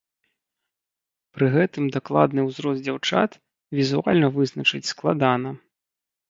Пры 1.35 1.45
гэтым 1.55 1.83
дакладны 1.95 2.41
ўзрост 2.47 2.81
дзяўчат 2.87 3.31
візуальна 3.81 4.27
вызначыць 4.39 4.83
складана. 4.95 5.49